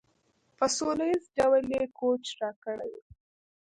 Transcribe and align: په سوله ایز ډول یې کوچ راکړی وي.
په 0.57 0.65
سوله 0.75 1.05
ایز 1.09 1.23
ډول 1.37 1.63
یې 1.73 1.83
کوچ 1.97 2.23
راکړی 2.41 2.87
وي. 2.93 3.01